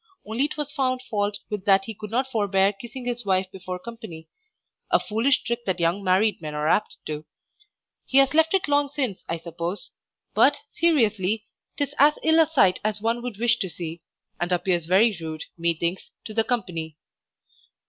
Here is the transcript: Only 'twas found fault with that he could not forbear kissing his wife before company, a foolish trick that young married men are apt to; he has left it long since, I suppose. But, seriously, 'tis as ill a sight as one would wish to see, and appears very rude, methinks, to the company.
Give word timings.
Only 0.25 0.47
'twas 0.47 0.71
found 0.71 1.03
fault 1.03 1.37
with 1.51 1.63
that 1.65 1.85
he 1.85 1.93
could 1.93 2.09
not 2.09 2.25
forbear 2.31 2.73
kissing 2.73 3.05
his 3.05 3.23
wife 3.23 3.45
before 3.51 3.77
company, 3.77 4.27
a 4.89 4.99
foolish 4.99 5.43
trick 5.43 5.63
that 5.65 5.79
young 5.79 6.03
married 6.03 6.41
men 6.41 6.55
are 6.55 6.67
apt 6.67 6.97
to; 7.05 7.23
he 8.07 8.17
has 8.17 8.33
left 8.33 8.55
it 8.55 8.67
long 8.67 8.89
since, 8.89 9.23
I 9.29 9.37
suppose. 9.37 9.91
But, 10.33 10.57
seriously, 10.71 11.45
'tis 11.77 11.93
as 11.99 12.15
ill 12.23 12.39
a 12.39 12.47
sight 12.47 12.79
as 12.83 12.99
one 12.99 13.21
would 13.21 13.37
wish 13.37 13.59
to 13.59 13.69
see, 13.69 14.01
and 14.39 14.51
appears 14.51 14.85
very 14.87 15.15
rude, 15.21 15.43
methinks, 15.55 16.09
to 16.25 16.33
the 16.33 16.43
company. 16.43 16.97